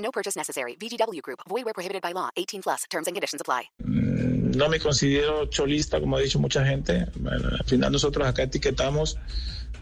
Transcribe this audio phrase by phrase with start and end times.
[0.00, 0.76] No purchase necessary.
[0.76, 1.40] VGW Group.
[1.48, 2.30] Void where prohibited by law.
[2.36, 2.84] 18 plus.
[2.90, 3.70] Terms and conditions apply.
[3.84, 7.06] No me considero cholista, como ha dicho mucha gente.
[7.16, 9.16] Bueno, al final nosotros acá etiquetamos.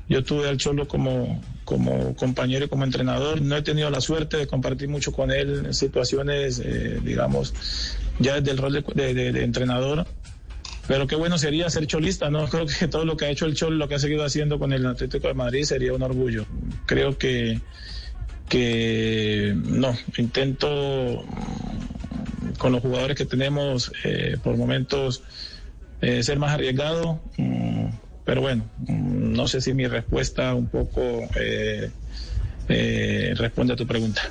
[0.08, 3.40] Yo tuve al Cholo como, como compañero y como entrenador.
[3.42, 7.52] No he tenido la suerte de compartir mucho con él en situaciones, eh, digamos,
[8.18, 10.06] ya desde el rol de- de- de entrenador.
[10.86, 12.48] Pero qué bueno sería ser cholista, ¿no?
[12.48, 14.72] Creo que todo lo que ha hecho el Cholo, lo que ha seguido haciendo con
[14.72, 16.46] el Atlético de Madrid sería un orgullo.
[16.86, 17.60] Creo que,
[18.48, 21.24] que no, intento
[22.58, 25.22] con los jugadores que tenemos eh, por momentos
[26.00, 27.20] eh, ser más arriesgado.
[27.36, 27.86] mm,
[28.24, 31.00] pero bueno, mm, no sé si mi respuesta un poco
[31.40, 31.90] eh,
[32.68, 34.22] eh, responde a tu pregunta.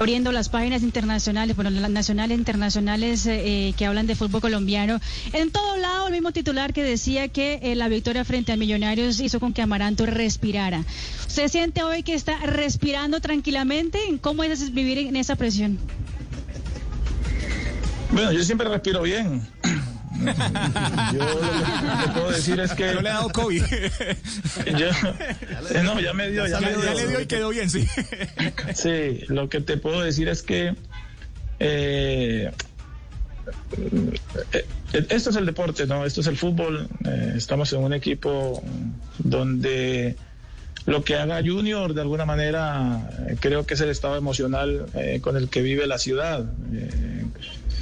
[0.00, 4.98] Abriendo las páginas internacionales, bueno, las nacionales internacionales eh, que hablan de fútbol colombiano.
[5.34, 9.20] En todo lado, el mismo titular que decía que eh, la victoria frente a Millonarios
[9.20, 10.84] hizo con que Amaranto respirara.
[11.28, 13.98] ¿Usted siente hoy que está respirando tranquilamente?
[14.22, 15.78] ¿Cómo es vivir en esa presión?
[18.10, 19.46] Bueno, yo siempre respiro bien.
[21.12, 23.62] Yo lo que te puedo decir es que No le ha dado COVID.
[24.78, 26.84] yo, no, ya me dio, ya, Ya, me dio.
[26.84, 27.86] ya le dio y quedó bien, sí.
[28.74, 30.74] Sí, lo que te puedo decir es que
[31.58, 32.50] eh,
[34.52, 34.64] eh,
[35.08, 36.04] esto es el deporte, ¿no?
[36.04, 36.88] Esto es el fútbol.
[37.04, 38.62] eh, estamos en un equipo
[39.18, 40.16] donde
[40.86, 45.20] lo que haga Junior, de alguna manera, eh, creo que es el estado emocional eh,
[45.22, 46.46] con el que vive la ciudad.
[46.72, 47.19] Eh,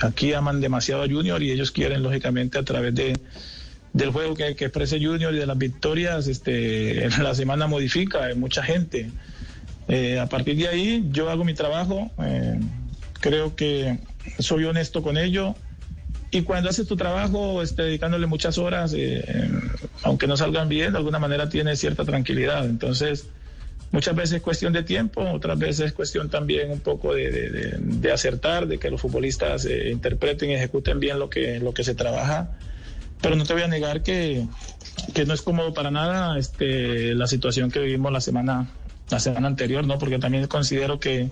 [0.00, 3.18] aquí aman demasiado a Junior y ellos quieren, lógicamente, a través de
[3.92, 8.24] del juego que, que exprese Junior y de las victorias, este, en la semana modifica,
[8.24, 9.10] hay mucha gente.
[9.88, 12.60] Eh, a partir de ahí yo hago mi trabajo, eh,
[13.20, 13.98] creo que
[14.38, 15.54] soy honesto con ello
[16.30, 19.50] y cuando haces tu trabajo este, dedicándole muchas horas, eh, eh,
[20.02, 22.66] aunque no salgan bien, de alguna manera tienes cierta tranquilidad.
[22.66, 23.28] Entonces,
[23.90, 28.66] muchas veces es cuestión de tiempo, otras veces es cuestión también un poco de, acertar,
[28.66, 32.50] de que los futbolistas eh, interpreten y ejecuten bien lo que, lo que se trabaja.
[33.20, 34.46] Pero no te voy a negar que,
[35.14, 38.68] que no es cómodo para nada este, la situación que vivimos la semana,
[39.10, 39.98] la semana anterior, ¿no?
[39.98, 41.30] Porque también considero que,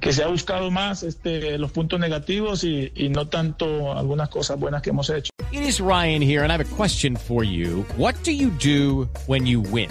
[0.00, 4.58] que se ha buscado más este, los puntos negativos y, y no tanto algunas cosas
[4.58, 5.30] buenas que hemos hecho.
[5.52, 7.84] It is Ryan here, and I have a question for you.
[7.96, 9.90] What do you do when you win?